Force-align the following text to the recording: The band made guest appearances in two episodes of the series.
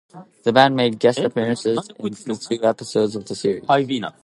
The 0.43 0.51
band 0.51 0.75
made 0.75 0.97
guest 0.97 1.19
appearances 1.19 1.91
in 1.99 2.15
two 2.35 2.65
episodes 2.65 3.15
of 3.15 3.23
the 3.25 3.35
series. 3.35 3.63